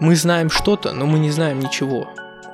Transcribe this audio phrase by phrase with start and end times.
[0.00, 2.08] Мы знаем что-то, но мы не знаем ничего.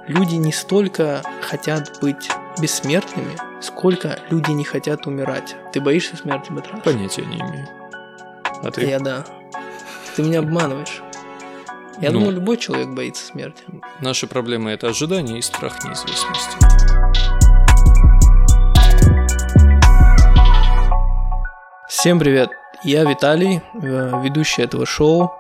[0.09, 2.29] Люди не столько хотят быть
[2.61, 5.57] бессмертными, сколько люди не хотят умирать.
[5.73, 6.81] Ты боишься смерти, Батрас?
[6.83, 7.69] Понятия не имею.
[8.63, 8.87] А ты?
[8.87, 9.25] Я да.
[10.17, 11.03] Ты меня обманываешь.
[12.01, 12.19] Я Ну.
[12.19, 13.63] думаю, любой человек боится смерти.
[14.01, 16.57] Наши проблемы– это ожидание и страх неизвестности.
[21.89, 22.51] Всем привет!
[22.83, 25.33] Я Виталий, э, ведущий этого шоу.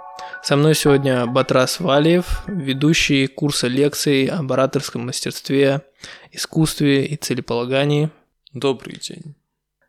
[0.46, 5.82] Со мной сегодня Батрас Валиев, ведущий курса лекций об ораторском мастерстве,
[6.30, 8.10] искусстве и целеполагании.
[8.52, 9.34] Добрый день.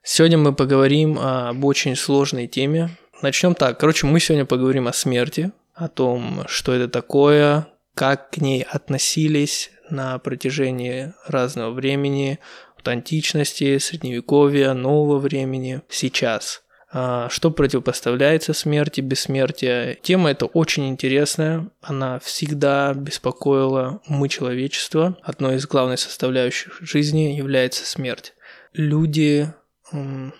[0.01, 2.89] Сегодня мы поговорим об очень сложной теме.
[3.21, 3.79] Начнем так.
[3.79, 9.69] Короче, мы сегодня поговорим о смерти, о том, что это такое, как к ней относились
[9.91, 12.39] на протяжении разного времени,
[12.75, 16.63] от античности, средневековья, нового времени, сейчас.
[16.89, 19.97] А, Что противопоставляется смерти, бессмертия.
[20.01, 25.17] Тема эта очень интересная, она всегда беспокоила умы человечества.
[25.21, 28.33] Одной из главных составляющих жизни является смерть.
[28.73, 29.51] Люди
[29.91, 30.31] не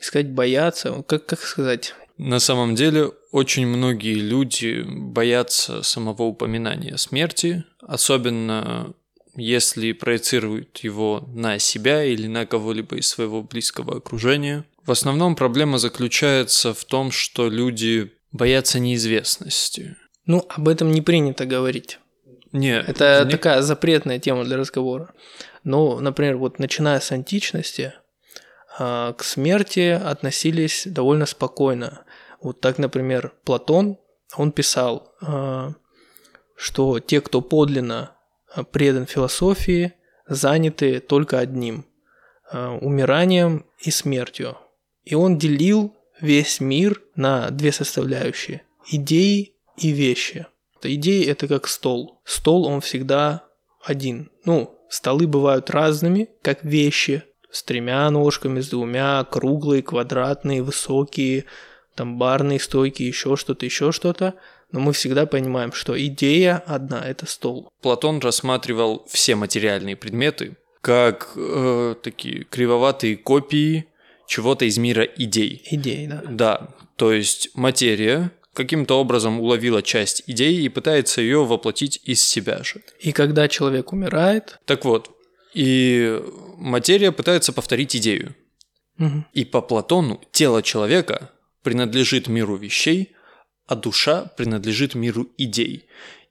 [0.00, 7.64] сказать боятся, как, как сказать, На самом деле, очень многие люди боятся самого упоминания смерти,
[7.80, 8.92] особенно
[9.36, 14.64] если проецируют его на себя или на кого-либо из своего близкого окружения.
[14.88, 19.96] В основном проблема заключается в том, что люди боятся неизвестности.
[20.24, 21.98] ну, об этом не принято говорить.
[22.52, 25.12] Не, Это не- такая запретная тема для разговора.
[25.62, 27.92] Но, например, вот начиная с античности,
[28.78, 32.06] а, к смерти относились довольно спокойно.
[32.40, 33.98] Вот так, например, Платон,
[34.38, 35.74] он писал, а,
[36.56, 38.16] что те, кто подлинно
[38.72, 39.92] предан философии,
[40.26, 41.84] заняты только одним
[42.50, 44.56] а,– умиранием и смертью.
[45.08, 50.46] И он делил весь мир на две составляющие– идеи и вещи.
[50.82, 52.20] Идеи– это как стол.
[52.26, 53.44] Стол, он всегда
[53.82, 54.30] один.
[54.44, 61.46] Ну, столы бывают разными, как вещи, с тремя ножками, с двумя, круглые, квадратные, высокие,
[61.94, 64.34] там барные стойки, еще что-то, еще что-то.
[64.72, 67.70] Но мы всегда понимаем, что идея одна– это стол.
[67.80, 73.87] Платон рассматривал все материальные предметы как э, такие кривоватые копии
[74.28, 75.62] чего-то из мира идей.
[75.70, 76.22] Идея, да.
[76.28, 82.62] Да, то есть материя каким-то образом уловила часть идеи и пытается ее воплотить из себя
[82.62, 82.82] же.
[83.00, 85.10] И когда человек умирает, Так вот,
[85.54, 86.20] и
[86.56, 88.34] материя пытается повторить идею.
[88.98, 91.30] мгм, И по Платону тело человека
[91.62, 93.12] принадлежит миру вещей,
[93.66, 95.86] а душа принадлежит миру идей.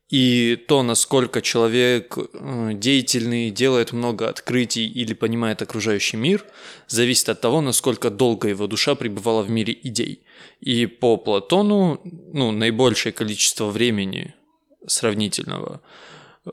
[0.10, 6.46] И то, насколько человек э, деятельный, делает много открытий или понимает окружающий мир,
[6.88, 10.22] зависит от того, насколько долго его душа пребывала в мире идей.
[10.62, 12.00] И по Платону,
[12.34, 14.34] ну, наибольшее количество времени
[14.88, 15.82] сравнительного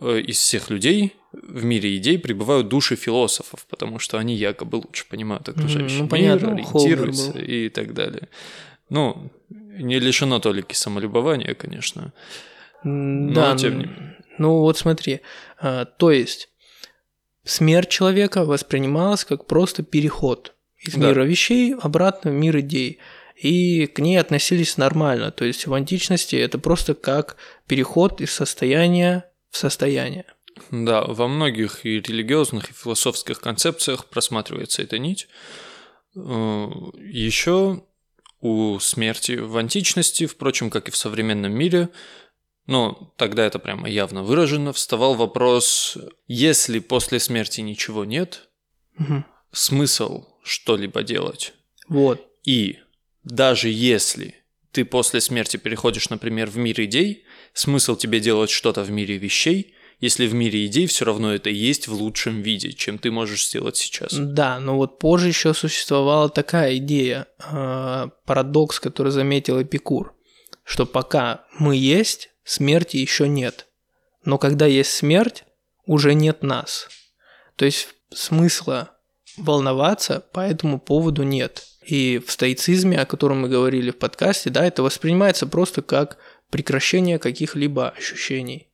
[0.01, 5.07] э, из всех людей в мире идей пребывают души философов, потому что они якобы лучше
[5.09, 7.55] понимают окружающий ну, мир, понятно, ориентируются Холмер был.
[7.55, 8.29] и так далее.
[8.89, 12.13] Ну, не лишено толики самолюбования, конечно.
[12.85, 15.21] Но Да, тем не м, ну вот смотри,
[15.59, 16.49] а, то есть
[17.45, 21.09] смерть человека воспринималась как просто переход из Да.
[21.09, 22.99] мира вещей обратно в мир идей.
[23.37, 25.31] И к ней относились нормально.
[25.33, 27.37] То есть в античности это просто как
[27.67, 30.25] переход из состояния в состояние.
[30.71, 35.27] Да, во многих и религиозных, и философских концепциях просматривается эта нить.
[36.15, 37.83] Еще
[38.41, 41.89] у смерти в античности, впрочем, как и в современном мире,
[42.67, 48.49] но тогда это прямо явно выражено, вставал вопрос, если после смерти ничего нет,
[48.97, 49.25] Мгм.
[49.53, 51.55] смысл что-либо делать?
[51.89, 52.27] Вот.
[52.45, 52.79] И
[53.23, 54.35] даже если
[54.73, 59.75] ты после смерти переходишь, например, в мир идей, смысл тебе делать что-то в мире вещей,
[60.01, 63.77] если в мире идей все равно это есть в лучшем виде, чем ты можешь сделать
[63.77, 64.13] сейчас.
[64.13, 70.15] Да, но вот позже еще существовала такая идея, э, парадокс, который заметил Эпикур,
[70.65, 73.67] что пока мы есть, смерти еще нет.
[74.25, 75.45] Но когда есть смерть,
[75.87, 76.89] уже нет нас.
[77.57, 78.91] То есть смысла
[79.37, 81.65] волноваться по этому поводу нет.
[81.85, 86.19] И в стоицизме, о котором мы говорили в подкасте, да, это воспринимается просто как
[86.51, 88.71] прекращение каких-либо ощущений.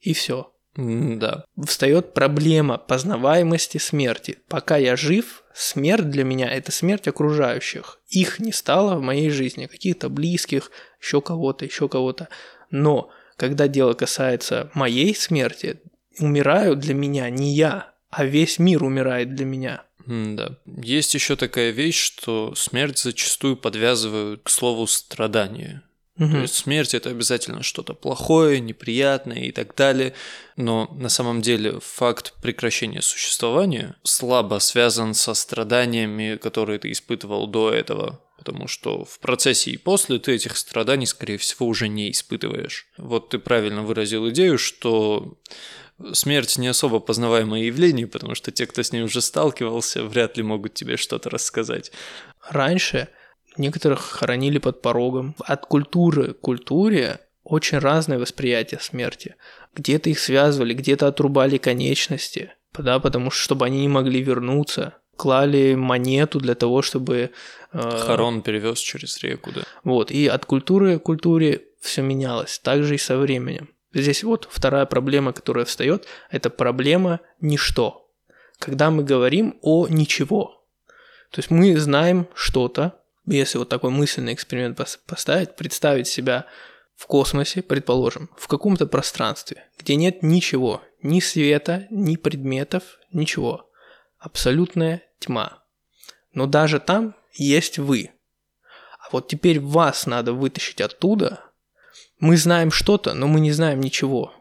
[0.00, 1.44] И все Да.
[1.66, 4.38] встает проблема познаваемости смерти.
[4.48, 8.00] Пока я жив, смерть для меня– это смерть окружающих.
[8.08, 10.70] Их не стало в моей жизни, каких-то близких,
[11.00, 12.28] еще кого-то, еще кого-то.
[12.70, 15.80] Но когда дело касается моей смерти,
[16.18, 19.84] умираю для меня не я, а весь мир умирает для меня.
[20.06, 20.56] Да.
[20.64, 25.82] Есть еще такая вещь, что смерть зачастую подвязывают к слову страдания.
[26.16, 26.32] Мгм.
[26.32, 30.14] То есть смерть это обязательно что-то плохое, неприятное и так далее.
[30.56, 37.70] Но на самом деле факт прекращения существования слабо связан со страданиями, которые ты испытывал до
[37.70, 38.20] этого.
[38.38, 42.86] Потому что в процессе и после ты этих страданий, скорее всего, уже не испытываешь.
[42.96, 45.38] Вот ты правильно выразил идею, что
[46.12, 50.44] смерть не особо познаваемое явление, потому что те, кто с ней уже сталкивался, вряд ли
[50.44, 51.90] могут тебе что-то рассказать.
[52.48, 53.08] Раньше
[53.56, 55.34] некоторых хоронили под порогом.
[55.40, 59.34] От культуры к культуре очень разное восприятие смерти.
[59.74, 64.94] Где-то их связывали, где-то отрубали конечности, да, потому что чтобы они не могли вернуться.
[65.18, 67.30] Клали монету для того, чтобы...
[67.72, 69.62] э, Харон перевез через реку, да.
[69.82, 73.68] Вот, и от культуры к культуре все менялось, так же и со временем.
[73.92, 78.08] Здесь вот вторая проблема, которая встает, это проблема ничто.
[78.60, 80.64] Когда мы говорим о ничего.
[81.32, 82.92] То есть мы знаем что-то,
[83.26, 86.46] если вот такой мысленный эксперимент пос- поставить, представить себя
[86.94, 92.82] в космосе, предположим, в каком-то пространстве, где нет ничего, ни света, ни предметов,
[93.12, 93.67] ничего.
[94.18, 95.62] Абсолютная тьма.
[96.32, 98.10] Но даже там есть вы.
[98.98, 101.44] А вот теперь вас надо вытащить оттуда.
[102.18, 104.34] Мы знаем что-то, но мы не знаем ничего.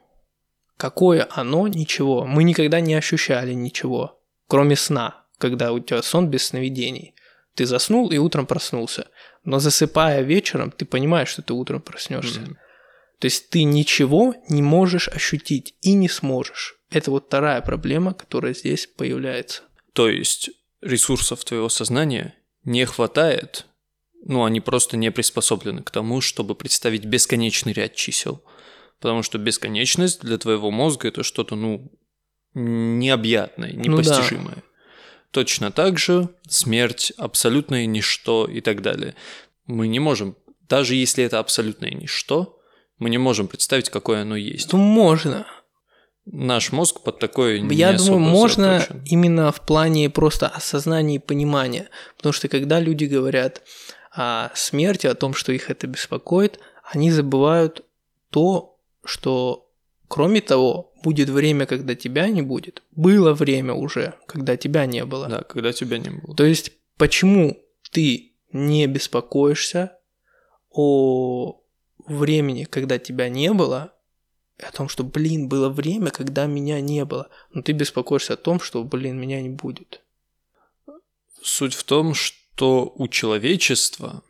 [0.77, 1.67] Какое оно?
[1.67, 2.25] Ничего.
[2.25, 7.15] Мы никогда не ощущали ничего, кроме сна, когда у тебя сон без сновидений.
[7.55, 9.07] Ты заснул и утром проснулся.
[9.43, 12.41] Но засыпая вечером, ты понимаешь, что ты утром проснешься.
[12.41, 12.57] Мгм.
[13.19, 16.79] То есть ты ничего не можешь ощутить и не сможешь.
[16.91, 19.63] Это вот вторая проблема, которая здесь появляется.
[19.97, 23.65] То есть ресурсов твоего сознания не хватает,
[24.23, 28.43] ну, они просто не приспособлены к тому, чтобы представить бесконечный ряд чисел.
[28.99, 31.91] Потому что бесконечность для твоего мозга это что-то, ну,
[32.53, 33.75] необъятное, да.
[33.75, 34.63] непостижимое.
[35.31, 39.15] Точно так же смерть, абсолютное ничто и так далее.
[39.65, 40.35] Мы не можем,
[40.69, 42.61] даже если это абсолютное ничто,
[42.99, 44.73] мы не можем представить, какое оно есть.
[44.73, 45.47] Ну, можно.
[46.29, 49.03] Наш мозг под такое не Я думаю, можно заточен.
[49.05, 51.89] именно в плане просто осознания и понимания.
[52.17, 53.61] Потому что когда люди говорят
[54.11, 57.85] о смерти, о том, что их это беспокоит, они забывают
[58.29, 59.67] то, что
[60.07, 62.83] кроме того, будет время, когда тебя не будет.
[62.91, 65.27] Было время уже, когда тебя не было.
[65.27, 66.35] Да, когда тебя не было.
[66.35, 67.57] То есть, почему
[67.91, 69.97] ты не беспокоишься
[70.71, 71.61] о
[72.05, 73.93] времени, когда тебя не было,
[74.59, 77.29] о том, что, блин, было время, когда меня не было.
[77.51, 80.01] Но ты беспокоишься о том, что, блин, меня не будет.
[81.41, 84.23] Суть в том, что у человечества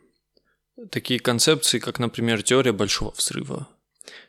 [0.90, 3.68] такие концепции, как, например, теория большого взрыва.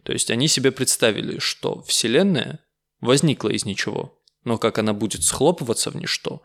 [0.04, 2.60] То есть они себе представили, что Вселенная
[3.02, 6.42] возникла из ничего, но как она будет схлопываться в ничто,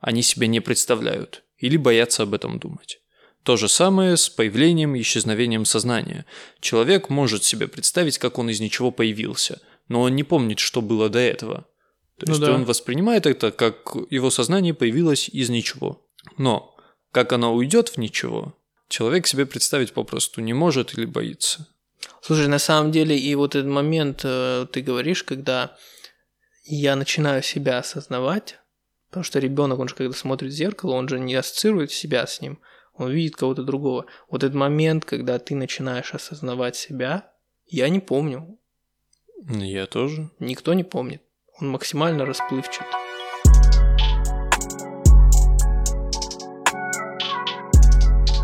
[0.00, 3.01] они себе не представляют или боятся об этом думать.
[3.44, 6.26] То же самое с появлением и исчезновением сознания.
[6.60, 11.08] Человек может себе представить, как он из ничего появился, но он не помнит, что было
[11.08, 11.66] до этого.
[12.18, 12.54] То Ну есть да.
[12.54, 16.06] он воспринимает это как его сознание появилось из ничего.
[16.38, 16.76] Но
[17.10, 18.54] как оно уйдет в ничего,
[18.88, 21.66] человек себе представить попросту не может или боится.
[22.20, 25.76] Слушай, на самом деле, и вот этот момент э, ты говоришь, когда
[26.64, 28.58] я начинаю себя осознавать,
[29.10, 32.40] потому что ребенок, он же когда смотрит в зеркало, он же не ассоциирует себя с
[32.40, 32.60] ним,
[32.94, 34.06] он видит кого-то другого.
[34.30, 37.30] Вот этот момент, когда ты начинаешь осознавать себя,
[37.66, 38.58] я не помню,
[39.48, 40.30] Я тоже.
[40.38, 41.22] никто не помнит.
[41.60, 42.86] Он максимально расплывчат.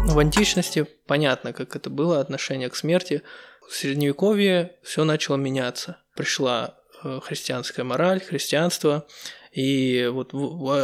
[0.07, 3.23] В античности понятно, как это было отношение к смерти.
[3.69, 5.99] В средневековье все начало меняться.
[6.17, 9.07] Пришла э, христианская мораль, христианство.
[9.53, 10.33] И вот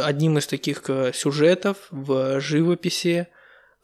[0.05, 3.27] одним из таких э, сюжетов в живописи,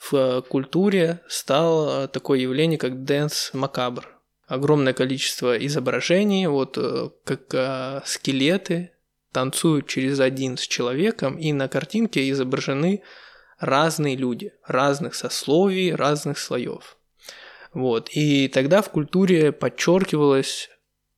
[0.01, 4.10] в э, культуре стало такое явление, как danse macabre.
[4.48, 8.91] Огромное количество изображений, вот э, как э, скелеты
[9.31, 13.03] танцуют через один с человеком, и на картинке изображены
[13.60, 16.98] разные люди, разных сословий, разных слоев.
[17.74, 18.10] Вот.
[18.12, 20.70] И тогда в культуре подчеркивалась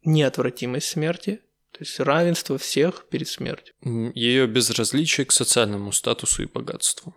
[0.03, 3.73] неотвратимость смерти, то есть равенство всех перед смертью.
[4.13, 7.15] Ее безразличие к социальному статусу и богатству.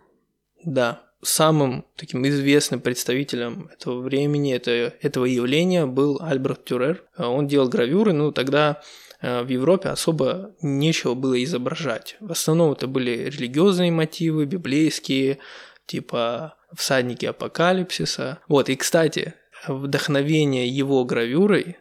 [0.63, 7.03] Да, самым таким известным представителем этого времени, это, этого явления был Альберт Тюрер.
[7.17, 8.81] Он делал гравюры, ну тогда
[9.21, 12.17] э, в Европе особо нечего было изображать.
[12.19, 15.39] В основном это были религиозные мотивы, библейские,
[15.85, 18.39] типа всадники апокалипсиса.
[18.47, 19.33] Вот, и, кстати,
[19.67, 21.77] вдохновение его гравюрой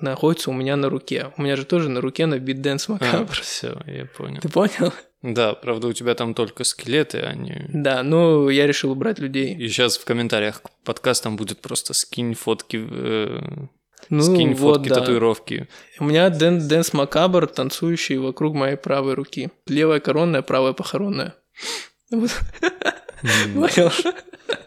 [0.00, 1.32] находится у меня на руке.
[1.36, 3.34] У меня же тоже на руке набит Danse А, Macabre.
[3.40, 4.40] все, я понял.
[4.40, 4.92] Ты понял?
[5.24, 7.64] Да, правда, у тебя там только скелеты, а не...
[7.70, 9.54] Да, ну я решил убрать людей.
[9.54, 13.40] И сейчас в комментариях к подкастам будет просто скинь фотки, э,
[14.10, 14.96] Ну, скинь вот, фотки да.
[14.96, 15.66] татуировки.
[15.98, 19.48] У меня Dan, Danse Macabre, танцующий вокруг моей правой руки.
[19.66, 21.34] Левая коронная, правая похоронная.
[22.10, 23.90] Понял?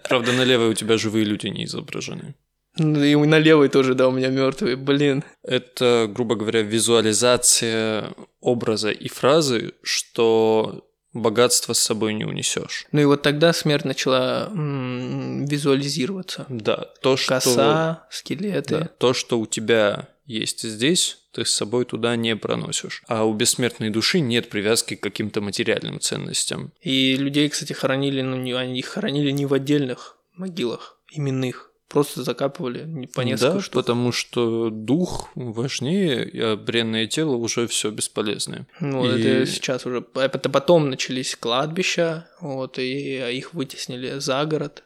[0.09, 2.33] Правда, на левой у тебя живые люди не изображены.
[2.77, 4.75] Ну, И на левой тоже, да, у меня мертвые.
[4.75, 5.23] Блин.
[5.43, 12.85] Это, грубо говоря, визуализация образа и фразы, что богатство с собой не унесешь.
[12.91, 16.45] Ну и вот тогда смерть начала м, визуализироваться.
[16.49, 17.29] Да, то, что...
[17.29, 18.79] Коса, скелеты.
[18.79, 23.03] Да, то, что у тебя есть здесь, ты с собой туда не проносишь.
[23.07, 26.73] А у бессмертной души нет привязки к каким-то материальным ценностям.
[26.81, 31.66] И людей, кстати, хоронили, ну, не, они их хоронили не в отдельных могилах именных.
[31.89, 33.73] Просто закапывали по несколько да, штук.
[33.75, 38.67] потому что дух важнее, а бренное тело уже все бесполезное.
[38.81, 40.05] Ну, И- это сейчас уже.
[40.15, 44.83] Это потом начались кладбища, вот, и их вытеснили за город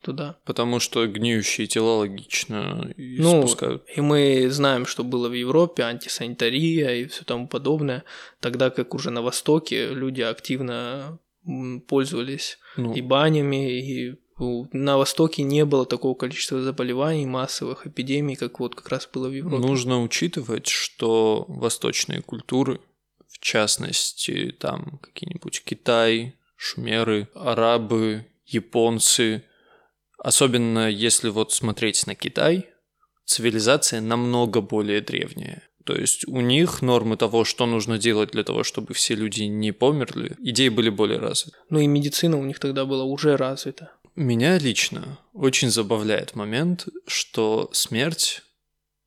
[0.00, 0.36] туда.
[0.44, 3.84] Потому что гниющие тела логично Ну, испускают.
[3.94, 8.02] И мы знаем, что было в Европе, антисанитария и все тому подобное,
[8.40, 11.20] тогда как уже на Востоке люди активно
[11.88, 18.60] пользовались Ну, и банями, и на Востоке не было такого количества заболеваний, массовых эпидемий, как
[18.60, 19.64] вот как раз было в Европе.
[19.64, 22.80] Нужно учитывать, что восточные культуры,
[23.28, 29.44] в частности, там какие-нибудь Китай, шумеры, арабы, японцы,
[30.18, 32.68] особенно если вот смотреть на Китай,
[33.24, 35.62] цивилизация намного более древняя.
[35.84, 39.72] То есть у них нормы того, что нужно делать для того, чтобы все люди не
[39.72, 41.56] померли, идеи были более развиты.
[41.70, 43.90] Ну и медицина у них тогда была уже развита.
[44.14, 48.42] Меня лично очень забавляет момент, что смерть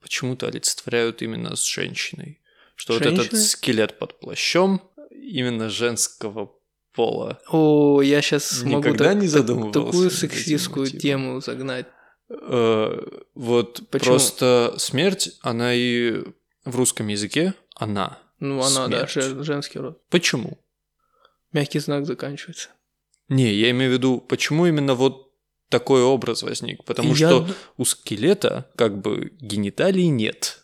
[0.02, 2.42] почему-то олицетворяют именно с женщиной.
[2.76, 4.82] Что вот этот скелет под плащом
[5.12, 6.52] именно женского
[6.94, 7.40] пола.
[7.50, 11.86] О, я сейчас могу Никогда так- не так- задумывался такую сексистскую тему загнать.
[12.30, 13.02] Э,
[13.36, 14.12] вот Почему?
[14.14, 16.24] просто смерть, она и
[16.66, 18.18] в русском языке она.
[18.40, 19.12] Ну, она, да, Смерть.
[19.28, 20.02] жен- женский род.
[20.10, 20.58] Почему?
[21.54, 22.70] Мягкий знак заканчивается.
[23.30, 25.32] Не, я имею в виду, почему именно вот
[25.70, 26.84] такой образ возник?
[26.84, 30.60] Потому Я что у скелета как бы гениталий нет.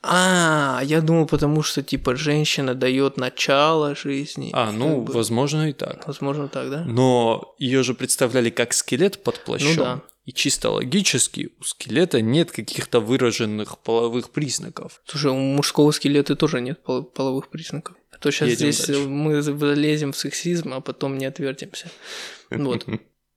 [0.00, 4.50] А, я думал, потому что, типа, женщина дает начало жизни.
[4.52, 6.06] А, ну, бы- возможно и так.
[6.06, 6.84] Возможно, так, да?
[6.84, 9.68] Но ее же представляли как скелет под плащом.
[9.70, 10.02] Ну да.
[10.24, 15.00] И чисто логически у скелета нет каких-то выраженных половых признаков.
[15.06, 17.96] Слушай, у мужского скелета тоже нет пол- половых признаков.
[18.18, 19.08] А то сейчас Едем здесь дальше.
[19.08, 21.88] мы залезем в сексизм, а потом не отвертимся.
[22.50, 22.86] Вот.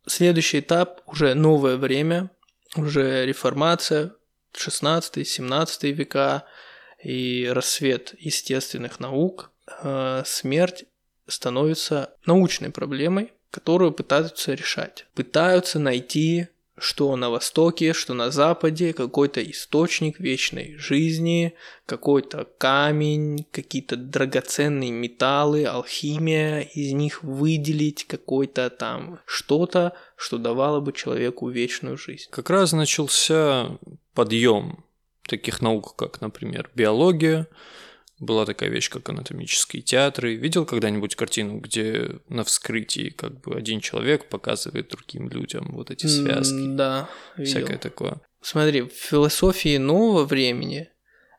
[0.08, 2.32] Следующий этап уже новое время,
[2.76, 4.14] уже реформация,
[4.54, 6.46] 16-17 века
[7.04, 9.52] и рассвет естественных наук.
[9.84, 10.86] Э, Смерть
[11.28, 15.06] становится научной проблемой, которую пытаются решать.
[15.14, 16.48] Пытаются найти,
[16.82, 21.54] что на Востоке, что на Западе, какой-то источник вечной жизни,
[21.86, 30.92] какой-то камень, какие-то драгоценные металлы, алхимия, из них выделить какой-то там что-то, что давало бы
[30.92, 32.30] человеку вечную жизнь.
[32.32, 33.78] Как раз начался
[34.16, 34.84] подъем
[35.28, 37.48] таких наук, как, например, биология.
[38.22, 40.36] Была такая вещь, как анатомические театры.
[40.36, 46.06] Видел когда-нибудь картину, где на вскрытии как бы один человек показывает другим людям вот эти
[46.06, 46.76] связки?
[46.76, 47.52] Да, видел.
[47.52, 48.22] Всякое такое.
[48.40, 50.90] Смотри, в философии нового времени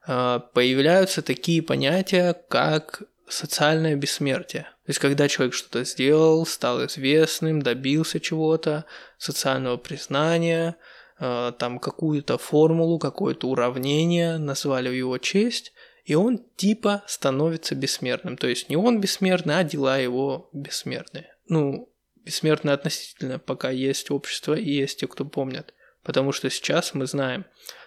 [0.04, 4.62] а, появляются такие понятия, как социальное бессмертие.
[4.62, 8.86] То есть, когда человек что-то сделал, стал известным, добился чего-то,
[9.18, 10.74] социального признания,
[11.20, 15.72] а, там какую-то формулу, какое-то уравнение назвали в его честь,
[16.04, 18.36] и он типа становится бессмертным.
[18.36, 21.34] То есть не он бессмертный, а дела его бессмертные.
[21.48, 21.88] Ну,
[22.24, 25.74] бессмертные относительно, пока есть общество и есть те, кто помнят.
[26.02, 27.44] Потому что сейчас мы знаем,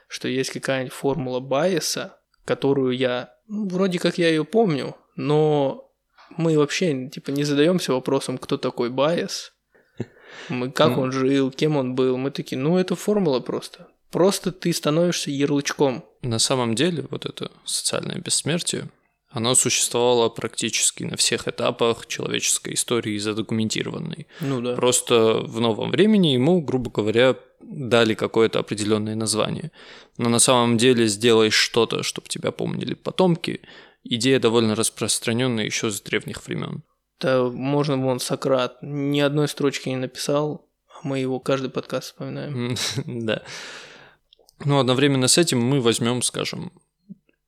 [0.07, 5.91] что есть какая-нибудь формула Байеса, которую я, ну, вроде как я ее помню, но
[6.37, 9.53] мы вообще типа не задаемся вопросом, кто такой Байес,
[10.49, 11.03] мы, как Ну.
[11.03, 12.17] он жил, кем он был.
[12.17, 13.87] Мы такие, ну это формула просто.
[14.15, 16.05] Просто ты становишься ярлычком.
[16.21, 18.89] На самом деле, вот это социальное бессмертие,
[19.29, 24.27] оно существовало практически на всех этапах человеческой истории задокументированной.
[24.39, 24.75] Ну да.
[24.75, 29.73] Просто в новом времени ему, грубо говоря, дали какое-то определенное название.
[30.17, 33.59] Но на самом деле сделай что-то, чтобы тебя помнили потомки,
[34.05, 36.83] идея довольно распространенная еще с древних времен.
[37.19, 42.77] Да, можно вон Сократ ни одной строчки не написал, а мы его каждый подкаст вспоминаем.
[43.05, 43.43] Да.
[44.63, 46.71] Ну, одновременно с этим мы возьмем, скажем,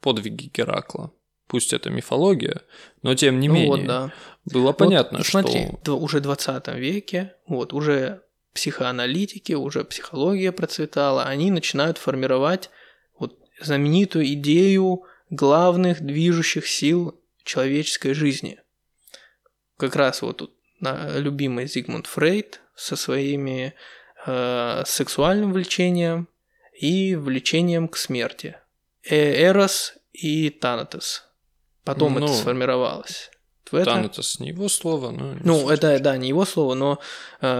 [0.01, 1.11] подвиги Геракла.
[1.47, 2.61] Пусть это мифология,
[3.01, 3.69] но тем не Ну менее.
[3.69, 4.13] вот, да.
[4.45, 5.97] Было Вот понятно, смотри, что...
[5.97, 8.21] уже в 20 веке, вот, уже
[8.53, 12.69] психоаналитики, уже психология процветала, они начинают формировать
[13.17, 18.59] вот знаменитую идею главных движущих сил человеческой жизни.
[19.77, 23.73] Как раз вот тут любимый Зигмунд Фрейд со своими
[24.25, 26.27] э, сексуальным влечением
[26.79, 28.55] и влечением к смерти.
[29.03, 31.23] Э- Эрос и Танатос.
[31.83, 33.29] Потом Ну, это сформировалось.
[33.71, 35.33] В это- Танатос не его слово, но...
[35.33, 35.71] не ну, суть.
[35.77, 36.99] это, да, не его слово, но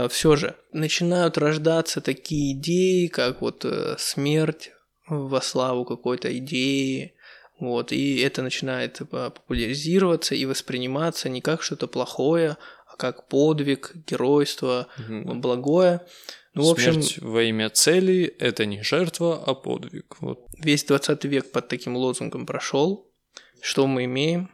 [0.09, 4.71] все же начинают рождаться такие идеи, как вот э, смерть
[5.07, 7.13] во славу какой-то идеи,
[7.59, 12.57] вот, и это начинает э, популяризироваться и восприниматься не как что-то плохое,
[12.87, 15.41] а как подвиг, геройство, Мгм.
[15.41, 16.01] благое.
[16.57, 20.17] Ну, в общем, Смерть во имя цели– это не жертва, а подвиг.
[20.19, 20.39] Вот.
[20.59, 23.07] весь 20 век под таким лозунгом прошел.
[23.61, 24.49] Что мы имеем?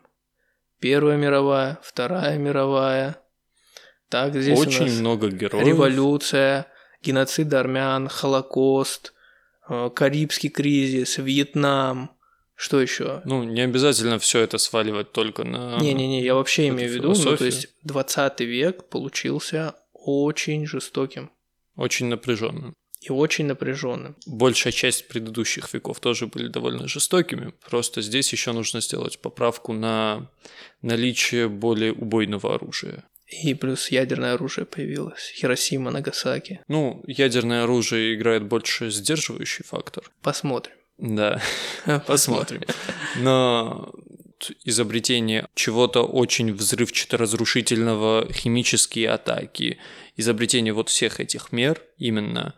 [0.80, 3.18] Первая мировая, Вторая мировая.
[4.10, 5.66] Так, здесь у Очень нас много героев.
[5.66, 6.68] революция,
[7.02, 9.14] геноцид армян, Холокост,
[9.70, 12.12] э, Карибский кризис, Вьетнам.
[12.56, 13.22] Что еще?
[13.24, 15.80] Ну, не обязательно все это сваливать только на...
[15.80, 21.32] Не-не-не, я вообще имею в виду, ну, то есть 20 век получился очень жестоким
[21.76, 22.74] Очень напряженным.
[23.02, 24.16] и очень напряженным.
[24.26, 27.54] Большая часть предыдущих веков тоже были довольно жестокими.
[27.70, 30.30] Просто здесь еще нужно сделать поправку на
[30.82, 33.04] наличие более убойного оружия.
[33.44, 35.34] И плюс ядерное оружие появилось.
[35.36, 36.62] Хиросима, Нагасаки.
[36.68, 40.04] Ну, ядерное оружие играет больше сдерживающий фактор.
[40.22, 40.76] Посмотрим.
[41.00, 41.42] Да,
[42.08, 42.62] посмотрим.
[43.18, 43.92] Но
[44.64, 49.78] изобретение чего-то очень взрывчато-разрушительного, химические атаки,
[50.18, 52.54] изобретение вот всех этих мер именно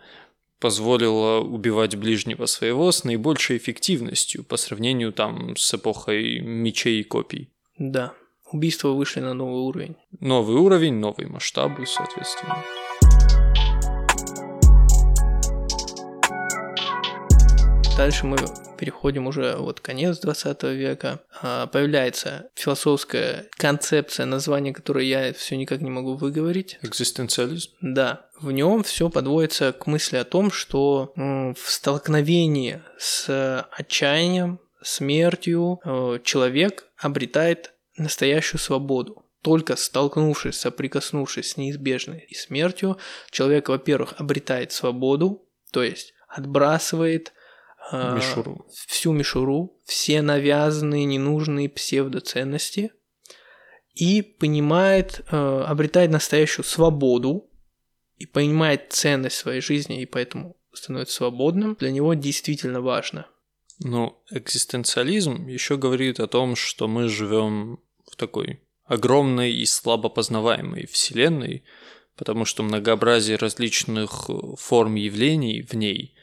[0.60, 7.50] позволило убивать ближнего своего с наибольшей эффективностью по сравнению там с эпохой мечей и копий.
[7.78, 8.14] Да.
[8.52, 9.96] Убийства вышли на новый уровень.
[10.20, 12.64] Новый уровень, новые масштабы, соответственно.
[17.98, 18.38] Дальше мы
[18.78, 21.22] переходим уже вот конец 20 века.
[21.42, 26.78] А, Появляется философская концепция, название которой я все никак не могу выговорить.
[26.82, 27.72] Экзистенциализм.
[27.80, 35.80] Да, в нем все подводится к мысли о том, что в столкновении с отчаянием, смертью
[35.84, 39.24] э, человек обретает настоящую свободу.
[39.42, 42.98] Только столкнувшись, соприкоснувшись с неизбежной и смертью,
[43.32, 47.34] человек, во-первых, обретает свободу, то есть отбрасывает
[47.92, 48.66] Мишуру.
[48.88, 52.92] всю мишуру, все навязанные, ненужные псевдоценности
[53.94, 57.50] и понимает, э, обретает настоящую свободу
[58.18, 63.28] и понимает ценность своей жизни и поэтому становится свободным, для него действительно важно.
[63.80, 70.86] Ну, экзистенциализм еще говорит о том, что мы живем в такой огромной и слабо познаваемой
[70.88, 71.64] вселенной,
[72.16, 76.16] потому что многообразие различных э, форм явлений в ней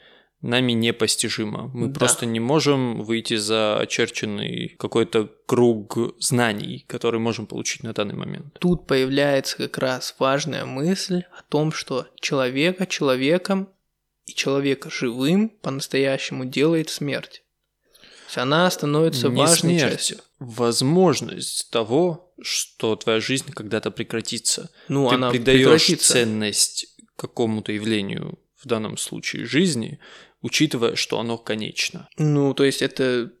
[0.43, 1.71] нами непостижимо.
[1.73, 1.99] Мы Да.
[1.99, 8.53] просто не можем выйти за очерченный какой-то круг знаний, который можем получить на данный момент.
[8.59, 13.69] Тут появляется как раз важная мысль о том, что человека человеком
[14.25, 17.43] и человека живым по-настоящему делает смерть.
[17.93, 20.17] То есть она становится Не важной смерть, частью.
[20.39, 24.69] возможность того, что твоя жизнь когда-то прекратится.
[24.87, 26.13] Ну, ты она придаешь прекратится.
[26.13, 29.99] ценность какому-то явлению, в данном случае жизни,
[30.43, 32.07] учитывая, что оно конечно.
[32.17, 33.31] Ну, то есть это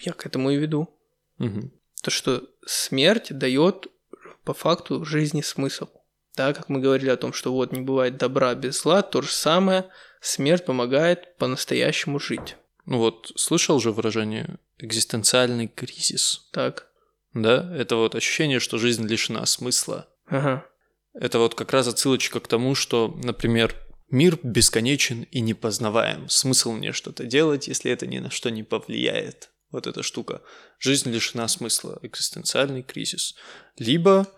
[0.00, 0.94] я к этому и веду.
[1.38, 1.72] Мгм.
[2.02, 3.86] То, что смерть дает
[4.44, 5.88] по факту жизни смысл.
[6.36, 9.30] Да, как мы говорили о том, что вот не бывает добра без зла, то же
[9.30, 9.88] самое
[10.20, 12.56] смерть помогает по-настоящему жить.
[12.86, 16.88] Ну вот, слышал же выражение «экзистенциальный кризис», Так,
[17.32, 17.74] да?
[17.76, 20.08] Это вот ощущение, что жизнь лишена смысла.
[20.26, 20.66] ага,
[21.14, 23.74] Это вот как раз отсылочка к тому, что, например,
[24.14, 26.28] мир бесконечен и непознаваем.
[26.28, 29.50] Смысл мне что-то делать, если это ни на что не повлияет.
[29.70, 30.40] Вот эта штука.
[30.78, 33.34] Жизнь лишена смысла, экзистенциальный кризис.
[33.76, 34.28] Либо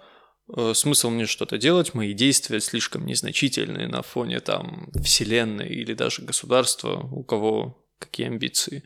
[0.56, 6.22] э, смысл мне что-то делать, мои действия слишком незначительные на фоне там вселенной или даже
[6.22, 8.82] государства, у кого какие амбиции.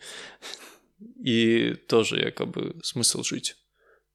[1.24, 3.56] И тоже якобы смысл жить.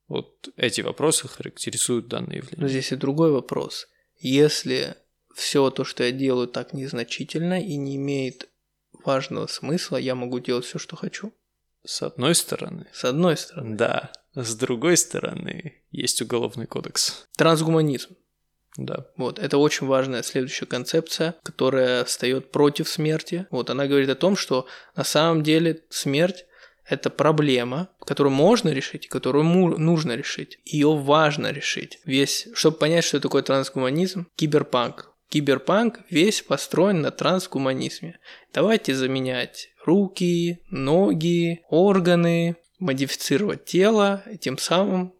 [0.07, 2.61] Вот эти вопросы характеризуют данное явление.
[2.61, 3.87] но здесь и другой вопрос.
[4.19, 4.95] Если
[5.35, 8.49] все то, что я делаю, так незначительно и не имеет
[9.03, 11.33] важного смысла, я могу делать все, что хочу.
[11.85, 13.75] С одной стороны, С одной стороны.
[13.77, 14.11] да.
[14.33, 17.25] С другой стороны, есть уголовный кодекс.
[17.37, 18.17] Трансгуманизм.
[18.75, 19.07] Да.
[19.15, 23.47] Вот, это очень важная следующая концепция, которая встает против смерти.
[23.49, 26.45] Вот, она говорит о том, что на самом деле смерть–
[26.85, 30.59] это проблема, которую можно решить, которую нужно решить.
[30.65, 31.99] Ее важно решить.
[32.03, 35.14] Весь, чтобы понять, что такое трансгуманизм, киберпанк.
[35.35, 38.19] Киберпанк весь построен на трансгуманизме.
[38.53, 45.13] Давайте заменять руки, ноги, органы, модифицировать тело, и тем самым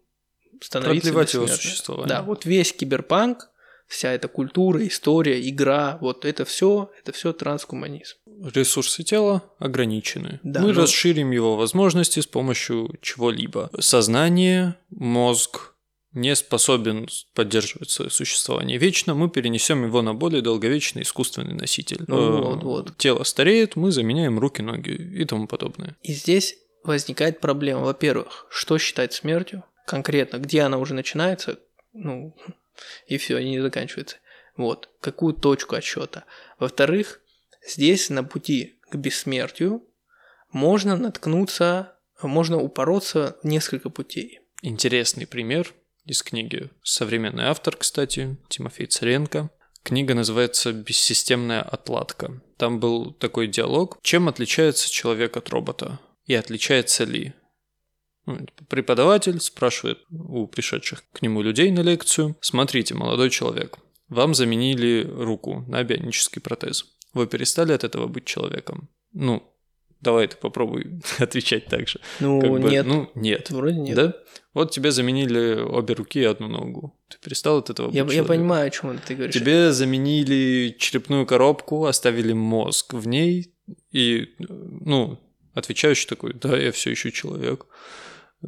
[0.62, 2.08] становиться Продлевать его существование.
[2.08, 3.50] Да, вот весь киберпанк,
[3.86, 8.16] вся эта культура, история, игра, вот это все, это все трансгуманизм.
[8.54, 10.40] Ресурсы тела ограничены.
[10.42, 13.68] Да, Мы но- расширим его возможности с помощью чего-либо.
[13.80, 15.74] Сознание, мозг
[16.16, 22.04] не способен поддерживать свое существование вечно, мы перенесем его на более долговечный искусственный носитель.
[22.08, 22.96] Ну Э, вот, вот.
[22.96, 25.94] Тело стареет, мы заменяем руки, ноги и тому подобное.
[26.02, 27.82] И здесь возникает проблема.
[27.82, 29.62] Во-первых, что считать смертью?
[29.86, 31.60] Конкретно, где она уже начинается,
[31.92, 32.34] ну,
[33.06, 34.16] и все, и не заканчивается.
[34.56, 36.24] Вот, какую точку отсчета.
[36.58, 37.20] Во-вторых,
[37.66, 39.84] здесь на пути к бессмертию
[40.50, 44.40] можно наткнуться, можно упороться в несколько путей.
[44.62, 45.74] Интересный пример
[46.06, 46.70] из книги.
[46.82, 49.50] Современный автор, кстати, Тимофей Царенко.
[49.82, 52.42] Книга называется «Бессистемная отладка».
[52.56, 53.98] Там был такой диалог.
[54.02, 56.00] Чем отличается человек от робота?
[56.24, 57.34] И отличается ли?
[58.24, 62.36] Ну, Преподаватель спрашивает у пришедших к нему людей на лекцию.
[62.40, 66.84] Смотрите, молодой человек, вам заменили руку на бионический протез.
[67.12, 68.88] Вы перестали от этого быть человеком?
[69.12, 69.55] Ну,
[70.06, 72.00] давай ты попробуй отвечать так же.
[72.20, 73.50] Ну, Как бы, нет, Ну, нет.
[73.50, 73.96] вроде нет.
[73.96, 74.14] Да?
[74.54, 76.96] Вот тебе заменили обе руки и одну ногу.
[77.08, 79.34] Ты перестал от этого быть Я, я понимаю, о чем ты говоришь.
[79.34, 83.52] Тебе заменили черепную коробку, оставили мозг в ней,
[83.90, 85.18] и, ну,
[85.54, 87.66] отвечающий такой, да, я все еще человек.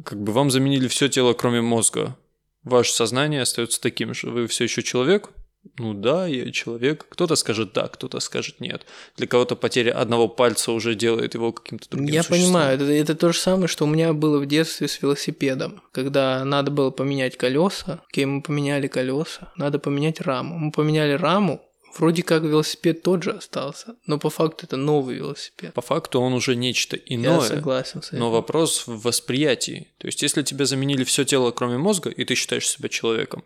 [0.05, 2.17] Как бы вам заменили все тело, кроме мозга.
[2.63, 4.29] Ваше сознание остается таким же.
[4.29, 5.29] Вы все еще человек?
[5.77, 7.05] Ну да, я человек.
[7.09, 8.85] Кто-то скажет да, кто-то скажет нет.
[9.17, 12.39] Для кого-то потеря одного пальца уже делает его каким-то другим Я существом.
[12.39, 15.81] понимаю, это, это то же самое, что у меня было в детстве с велосипедом.
[15.91, 20.57] Когда надо было поменять колеса, окей, мы поменяли колеса, надо поменять раму.
[20.57, 21.61] Мы поменяли раму,
[21.97, 25.73] вроде как велосипед тот же остался, но по факту это новый велосипед.
[25.73, 27.39] По факту он уже нечто Я иное.
[27.41, 28.19] согласен с этим.
[28.19, 29.87] Но вопрос в восприятии.
[29.97, 33.43] То есть, если тебе заменили все тело, кроме мозга, и ты считаешь себя человеком,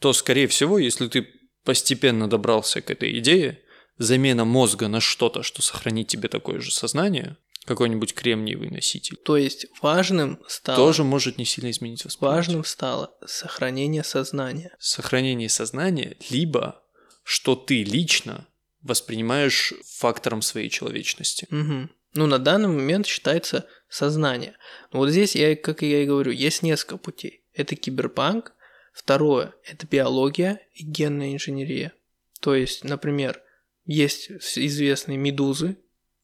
[0.00, 1.26] то, скорее всего, если ты
[1.68, 3.60] постепенно добрался к этой идее,
[3.98, 9.66] замена мозга на что-то, что сохранит тебе такое же сознание, какой-нибудь кремниевый носитель, То есть
[9.82, 12.36] важным стало, тоже может не сильно изменить восприятие.
[12.36, 14.74] важным стало сохранение сознания.
[14.78, 16.82] Сохранение сознания, либо
[17.22, 18.46] что ты лично
[18.80, 21.46] воспринимаешь фактором своей человечности.
[21.50, 21.90] Мгм.
[22.14, 24.56] Ну, на данный момент считается сознание.
[24.90, 27.42] Но вот здесь, я, как я и говорю, есть несколько путей.
[27.52, 28.54] Это киберпанк.
[28.98, 31.92] Второе– это биология и генная инженерия.
[32.40, 33.40] То есть, например,
[33.86, 35.76] есть известные медузы,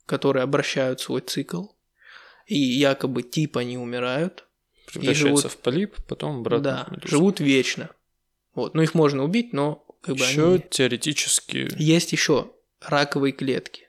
[0.06, 1.66] которые обращают свой цикл,
[2.48, 4.44] и якобы типа не умирают,
[4.86, 7.08] Превращается живут- в полип, потом обратно да, в медузу.
[7.08, 7.90] живут вечно.
[8.54, 8.74] Вот.
[8.74, 10.64] Ну, их можно убить, но как бы Еще они...
[10.68, 13.88] теоретически Есть еще раковые клетки,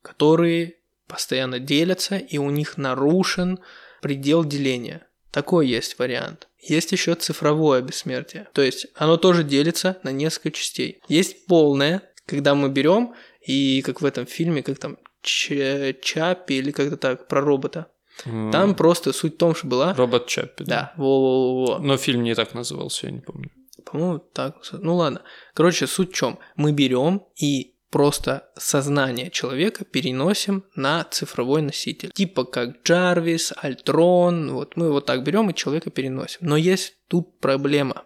[0.00, 3.60] которые постоянно делятся, и у них нарушен
[4.00, 5.06] предел деления.
[5.30, 6.48] Такой есть вариант.
[6.68, 8.48] Есть еще цифровое бессмертие.
[8.52, 11.00] То есть оно тоже делится на несколько частей.
[11.08, 13.14] Есть полное, когда мы берем,
[13.46, 17.86] и как в этом фильме, как там Ч- Чаппи или как-то так, про робота.
[18.26, 19.94] м, Там просто суть в том, что была...
[19.94, 20.64] робот Чаппи.
[20.64, 21.78] Да, во-во-во-во.
[21.78, 23.50] Но фильм не так назывался, я не помню.
[23.84, 24.56] По-моему, так.
[24.72, 25.22] Ну ладно.
[25.54, 26.38] Короче, суть в чем?
[26.56, 32.10] Мы берем и просто сознание человека переносим на цифровой носитель.
[32.10, 34.52] Типа как Джарвис, Альтрон.
[34.52, 36.40] Вот мы вот так берем и человека переносим.
[36.40, 38.02] Но есть тут проблема.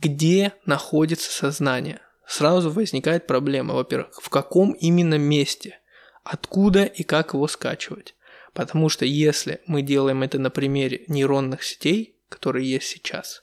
[0.00, 1.98] Где находится сознание?
[2.24, 3.74] Сразу возникает проблема.
[3.74, 5.80] Во-первых, в каком именно месте?
[6.22, 8.14] Откуда и как его скачивать?
[8.54, 13.42] Потому что если мы делаем это на примере нейронных сетей, которые есть сейчас,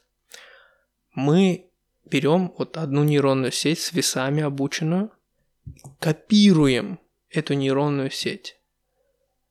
[1.12, 1.66] мы
[2.06, 5.10] берем вот одну нейронную сеть с весами обученную,
[6.00, 7.00] копируем
[7.30, 8.56] эту нейронную сеть.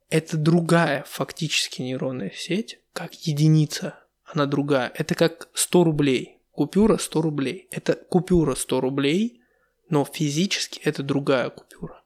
[0.09, 3.99] Это другая фактически нейронная сеть, как единица.
[4.23, 4.91] Она другая.
[4.95, 6.39] Это как 100 рублей.
[6.51, 7.67] Купюра 100 рублей.
[7.71, 9.41] Это купюра 100 рублей,
[9.89, 12.03] но физически это другая купюра.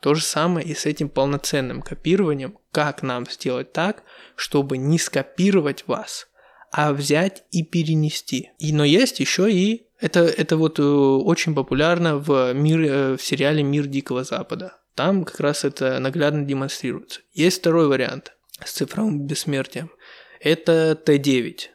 [0.00, 2.58] То же самое и с этим полноценным копированием.
[2.70, 4.02] Как нам сделать так,
[4.34, 6.28] чтобы не скопировать вас,
[6.70, 8.50] а взять и перенести.
[8.58, 13.22] И, но есть еще и это, это вот э, очень популярно в, мир, э, в
[13.22, 14.76] сериале «Мир Дикого Запада».
[14.96, 17.20] Там как раз это наглядно демонстрируется.
[17.32, 18.34] Есть второй вариант
[18.64, 19.90] с цифровым бессмертием.
[20.40, 21.68] Это Т9.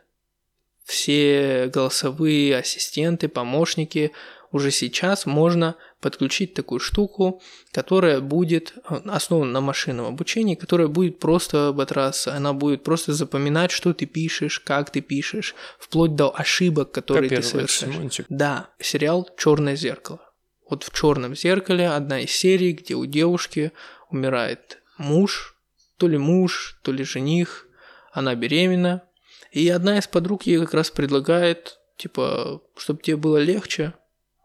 [0.83, 4.11] Все голосовые ассистенты, помощники
[4.51, 11.19] уже сейчас можно подключить такую штуку, которая будет э, основана на машинном обучении, которая будет
[11.19, 16.91] просто отраса, она будет просто запоминать, что ты пишешь, как ты пишешь, вплоть до ошибок,
[16.91, 17.93] которые ты совершаешь.
[17.93, 18.25] Семантик.
[18.29, 20.21] Да, сериал Черное зеркало.
[20.69, 23.71] Вот в Черном зеркале одна из серий, где у девушки
[24.10, 25.55] умирает муж,
[25.97, 27.67] то ли муж, то ли жених,
[28.12, 29.03] она беременна,
[29.51, 33.93] и одна из подруг ей как раз предлагает, типа, чтобы тебе было легче,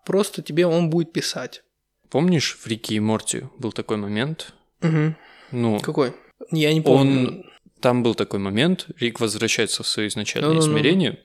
[0.04, 1.62] просто тебе он будет писать.
[2.10, 4.52] Помнишь, в Рике и Морти был такой момент?
[4.82, 5.14] Угу.
[5.52, 6.14] Ну, Какой?
[6.50, 7.28] Я не помню.
[7.28, 7.44] Он...
[7.80, 11.18] Там был такой момент, Рик возвращается в свое изначальное ну, измерение.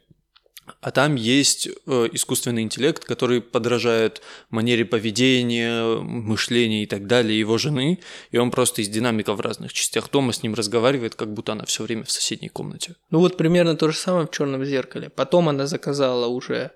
[0.82, 7.58] А там есть э, искусственный интеллект, который подражает манере поведения, мышления и так далее его
[7.58, 8.00] жены,
[8.32, 11.66] и он просто из динамиков в разных частях дома с ним разговаривает, как будто она
[11.66, 12.96] все время в соседней комнате.
[13.12, 15.10] Ну вот примерно то же самое в черном зеркале.
[15.10, 16.72] Потом она заказала уже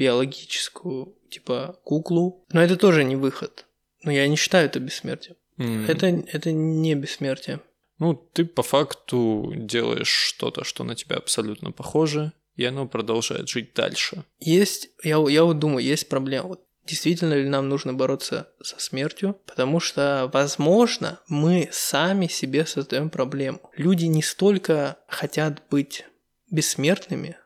[0.00, 2.42] биологическую, типа, куклу.
[2.52, 3.66] Но это тоже не выход.
[4.02, 5.36] Но я не считаю это бессмертием.
[5.58, 5.86] Mm.
[5.88, 7.60] Это, это не бессмертие.
[7.98, 13.74] Ну, ты по факту делаешь что-то, что на тебя абсолютно похоже, и оно продолжает жить
[13.74, 14.24] дальше.
[14.38, 16.48] Есть, я, я вот думаю, есть проблема.
[16.48, 23.10] Вот действительно ли нам нужно бороться со смертью, потому что, возможно, мы сами себе создаем
[23.10, 23.60] проблему.
[23.76, 26.06] Люди не столько хотят быть
[26.50, 27.36] бессмертными,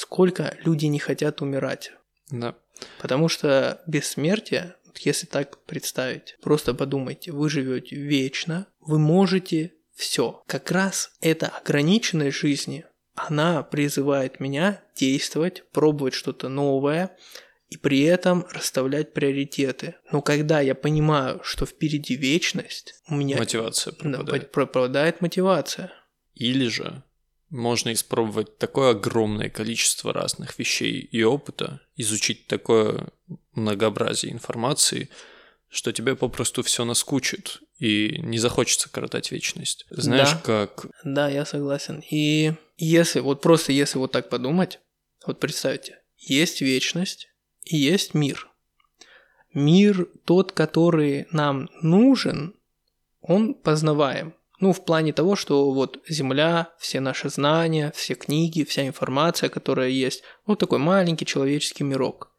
[0.00, 1.92] сколько люди не хотят умирать.
[2.30, 2.54] Да.
[3.00, 10.42] Потому что бессмертие, если так представить, просто подумайте, вы живете вечно, вы можете все.
[10.46, 17.14] Как раз эта ограниченность жизни она призывает меня действовать, пробовать что-то новое
[17.68, 19.96] и при этом расставлять приоритеты.
[20.10, 23.36] Но когда я понимаю, что впереди вечность, у меня...
[23.36, 24.42] Мотивация пропадает.
[24.42, 25.92] Да, пропадает мотивация.
[26.34, 27.02] Или же
[27.50, 33.08] можно испробовать такое огромное количество разных вещей и опыта, изучить такое
[33.54, 35.10] многообразие информации,
[35.68, 39.86] что тебе попросту все наскучит и не захочется коротать вечность.
[39.90, 40.38] Знаешь, да.
[40.38, 40.86] как...
[41.04, 42.02] Да, я согласен.
[42.10, 44.80] И если, вот просто если вот так подумать,
[45.26, 47.28] вот представьте, есть вечность
[47.64, 48.48] и есть мир.
[49.52, 52.54] Мир тот, который нам нужен,
[53.20, 54.34] он познаваем.
[54.60, 59.88] Ну, в плане того, что вот Земля, все наши знания, все книги, вся информация, которая
[59.88, 62.30] есть, вот такой маленький человеческий мирок.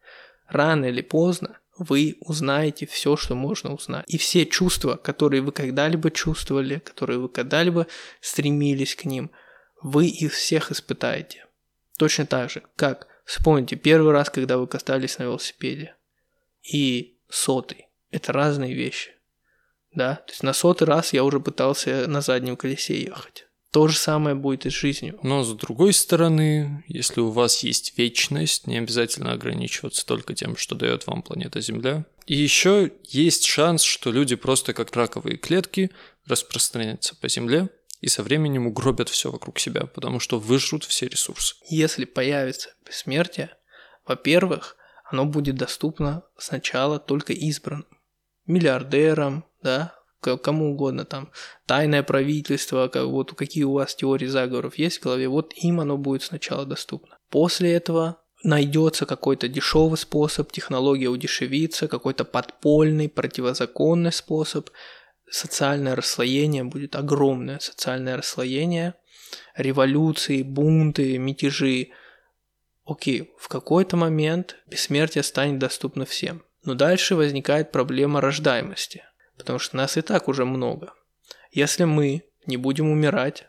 [0.48, 4.04] Рано или поздно вы узнаете все, что можно узнать.
[4.06, 7.88] И все чувства, которые вы когда-либо чувствовали, которые вы когда-либо
[8.20, 9.32] стремились к ним,
[9.82, 11.46] вы их всех испытаете.
[11.98, 15.96] Точно так же, как вспомните первый раз, когда вы катались на велосипеде,
[16.62, 17.88] и сотый.
[18.12, 19.12] Это разные вещи.
[19.94, 23.46] Да, то есть на сотый раз я уже пытался на заднем колесе ехать.
[23.72, 25.18] То же самое будет и с жизнью.
[25.22, 30.74] Но с другой стороны, если у вас есть вечность, не обязательно ограничиваться только тем, что
[30.74, 32.04] дает вам планета Земля.
[32.26, 35.90] И еще есть шанс, что люди просто как раковые клетки
[36.26, 37.70] распространятся по Земле
[38.02, 41.54] и со временем угробят все вокруг себя, потому что выжрут все ресурсы.
[41.70, 43.56] Если появится бессмертие,
[44.06, 44.76] во-первых,
[45.10, 47.86] оно будет доступно сначала только избранным.
[48.46, 51.30] Миллиардерам, да, кому угодно, там,
[51.66, 55.96] тайное правительство, как, вот какие у вас теории заговоров есть в голове, вот им оно
[55.96, 57.18] будет сначала доступно.
[57.28, 64.70] После этого найдется какой-то дешевый способ, технология удешевится, какой-то подпольный, противозаконный способ,
[65.30, 68.94] социальное расслоение будет огромное, социальное расслоение,
[69.56, 71.90] революции, бунты, мятежи.
[72.84, 76.42] Окей, в какой-то момент бессмертие станет доступно всем.
[76.64, 79.04] Но дальше возникает проблема рождаемости–
[79.42, 80.92] потому что нас и так уже много.
[81.50, 83.48] Если мы не будем умирать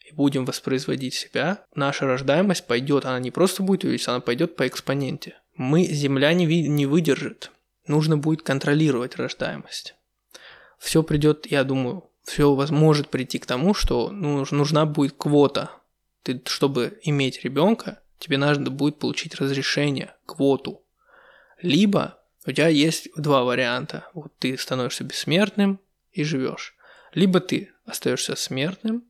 [0.00, 4.66] и будем воспроизводить себя, наша рождаемость пойдет, она не просто будет увеличиться, она пойдет по
[4.66, 5.36] экспоненте.
[5.54, 7.50] Мы, Земля не, ви, не выдержит.
[7.86, 9.94] Нужно будет контролировать рождаемость.
[10.78, 15.70] Все придет, я думаю, все может прийти к тому, что ну, нужна будет квота.
[16.22, 20.82] Ты, чтобы иметь ребенка, тебе надо будет получить разрешение, квоту.
[21.60, 24.08] Либо у тебя есть два варианта.
[24.14, 25.80] Вот ты становишься бессмертным
[26.12, 26.74] и живешь.
[27.12, 29.04] Либо ты остаешься смертным,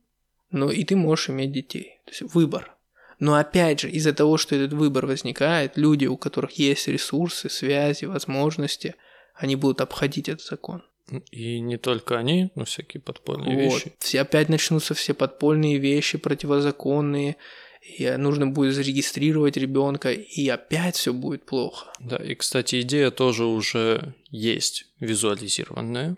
[0.51, 1.99] но и ты можешь иметь детей.
[2.05, 2.75] То есть выбор.
[3.19, 8.05] Но опять же, из-за того, что этот выбор возникает, люди, у которых есть ресурсы, связи,
[8.05, 8.95] возможности,
[9.33, 10.83] они будут обходить этот закон.
[11.31, 13.73] И не только они, но всякие подпольные вот.
[13.75, 13.93] вещи.
[13.99, 17.37] Все опять начнутся все подпольные вещи, противозаконные,
[17.85, 21.93] и нужно будет зарегистрировать ребенка, и опять все будет плохо.
[21.99, 26.17] Да, и, кстати, идея тоже уже есть визуализированная.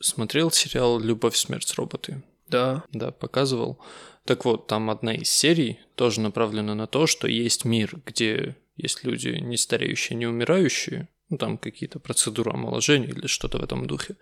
[0.00, 2.22] Смотрел сериал «Любовь, смерть, роботы»?
[2.48, 2.84] Да.
[2.92, 3.78] Да, показывал.
[4.24, 9.02] Так вот, там одна из серий тоже направлена на то, что есть мир, где есть
[9.04, 14.16] люди не стареющие, не умирающие, ну, там какие-то процедуры омоложения или что-то в этом духе,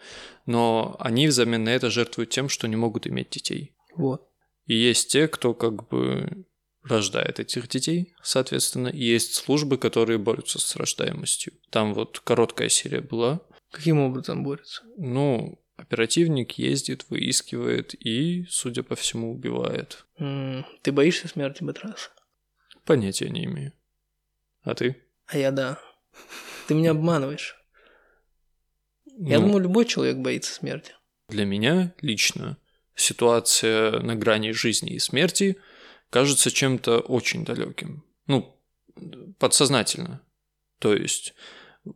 [0.46, 3.72] но они взамен на это жертвуют тем, что не могут иметь детей.
[3.94, 4.29] Вот.
[4.66, 6.44] И есть те, кто как бы
[6.82, 11.52] рождает этих детей, соответственно, и есть службы, которые борются с рождаемостью.
[11.70, 13.40] Там вот короткая серия была.
[13.70, 14.82] Каким образом борются?
[14.96, 20.04] Ну, оперативник ездит, выискивает и, судя по всему, убивает.
[20.18, 22.10] М, Ты боишься смерти Батраса?
[22.84, 23.72] Понятия не имею.
[24.62, 24.96] А ты?
[25.26, 25.78] А я да.
[26.66, 27.56] Ты меня обманываешь.
[29.18, 30.94] Я Ну, думаю, любой человек боится смерти.
[31.28, 32.56] Для меня лично
[33.00, 35.56] ситуация на грани жизни и смерти
[36.10, 38.04] кажется чем-то очень далеким.
[38.26, 38.56] Ну,
[39.38, 40.20] подсознательно.
[40.78, 41.34] То есть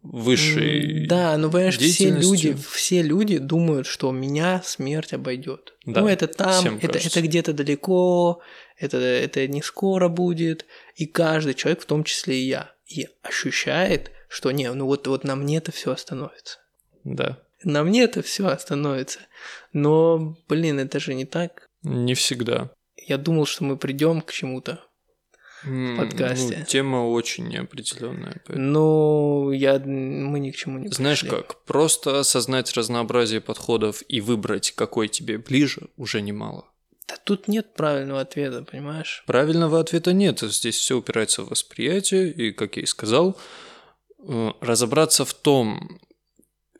[0.02, 1.02] высший...
[1.02, 5.74] М, Да, но понимаешь, все люди, все люди думают, что меня смерть обойдет.
[5.84, 7.08] Да, ну, это там, это, кажется.
[7.20, 8.40] это где-то далеко,
[8.78, 10.66] это, это не скоро будет.
[10.96, 15.24] И каждый человек, в том числе и я, и ощущает, что не, ну вот, вот
[15.24, 16.58] на мне это все остановится.
[17.04, 17.38] Да.
[17.64, 19.20] На мне это все остановится.
[19.72, 21.66] Но, блин, это же не так.
[21.82, 22.70] Не всегда.
[22.96, 24.84] Я думал, что мы придем к чему-то.
[25.64, 26.56] М, подкасте.
[26.60, 28.42] ну, тема очень неопределенная.
[28.46, 31.36] поэтому- Но я, мы ни к чему не Знаешь пришли.
[31.38, 36.66] как, просто осознать разнообразие подходов и выбрать, какой тебе ближе, уже немало.
[37.08, 39.24] Да тут нет правильного ответа, понимаешь?
[39.26, 43.38] Правильного ответа нет, здесь все упирается в восприятие, и, как я и сказал,
[44.26, 45.98] э, разобраться в том,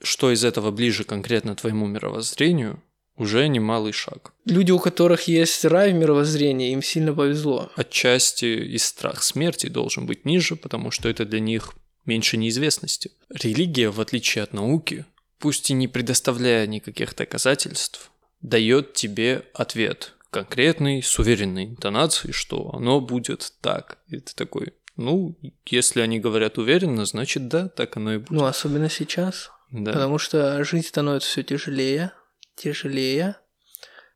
[0.02, 2.83] что из этого ближе конкретно твоему мировоззрению,
[3.16, 4.33] уже немалый шаг.
[4.44, 7.70] Люди, у которых есть рай в мировоззрении, им сильно повезло.
[7.76, 13.12] Отчасти и страх смерти должен быть ниже, потому что это для них меньше неизвестности.
[13.30, 15.04] Религия, в отличие от науки,
[15.38, 23.00] пусть и не предоставляя никаких доказательств, дает тебе ответ конкретный, с уверенной интонацией, что оно
[23.00, 23.98] будет так.
[24.09, 28.30] И ты такой, ну, если они говорят уверенно, значит да, так оно и будет.
[28.30, 29.52] Ну, особенно сейчас.
[29.75, 29.93] Да.
[29.93, 32.13] Потому что жизнь становится все тяжелее,
[32.55, 33.37] тяжелее,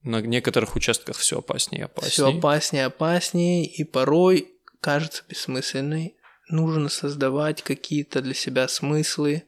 [0.02, 2.10] На некоторых участках все опаснее и опаснее.
[2.12, 6.16] все опаснее, опаснее, и порой кажется бессмысленной.
[6.48, 9.42] Нужно создавать какие-то для себя смыслы,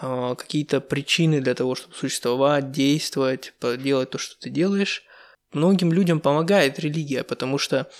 [0.00, 5.04] а, какие-то причины для того, чтобы существовать, действовать, делать то, что ты делаешь.
[5.52, 7.90] Многим людям помогает религия, потому что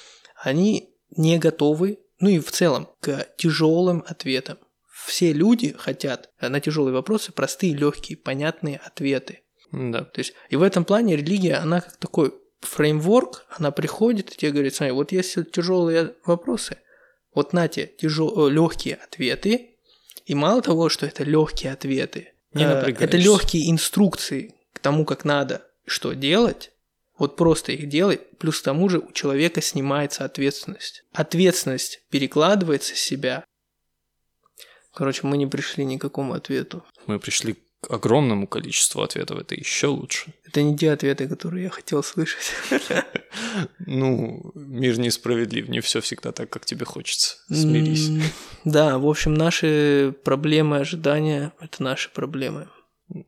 [0.42, 4.56] они не готовы, ну и в целом, к тяжелым ответам.
[5.06, 9.42] Все люди хотят на тяжелые вопросы простые, легкие, понятные ответы.
[9.70, 10.02] Да.
[10.02, 14.50] То есть, и в этом плане религия, она как такой фреймворк, она приходит и тебе
[14.50, 16.78] говорит, смотри, вот есть тяжелые вопросы,
[17.34, 18.48] вот на те тяжел...
[18.48, 19.76] легкие ответы,
[20.24, 25.24] и мало того, что это легкие ответы, Не э, это легкие инструкции к тому, как
[25.24, 26.72] надо, что делать,
[27.16, 31.04] вот просто их делай, плюс к тому же у человека снимается ответственность.
[31.12, 33.44] Ответственность перекладывается с себя.
[34.96, 36.82] Короче, мы не пришли ни к какому ответу.
[37.06, 40.32] Мы пришли к огромному количеству ответов, это еще лучше.
[40.46, 42.52] Это не те ответы, которые я хотел слышать.
[43.78, 47.36] Ну, мир несправедлив, не все всегда так, как тебе хочется.
[47.52, 48.10] Смирись.
[48.64, 52.68] Да, в общем, наши проблемы, ожидания– это наши проблемы.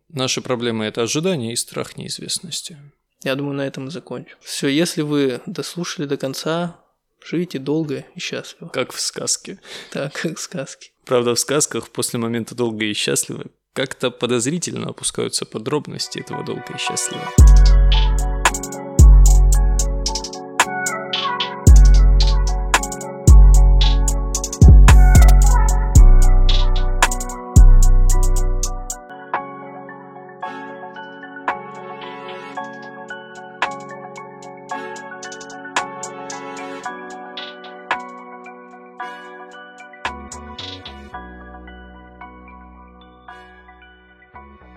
[0.08, 2.78] Наши проблемы это ожидание и страх неизвестности.
[3.22, 4.36] Я думаю, на этом и закончим.
[4.40, 6.80] Все, если вы дослушали до конца,
[7.24, 8.70] живите долго и счастливо.
[8.70, 9.60] Как в сказке.
[9.90, 10.90] Так, как в сказке.
[11.04, 16.78] Правда, в сказках после момента долго и счастливо как-то подозрительно опускаются подробности этого долго и
[16.78, 18.07] счастливо.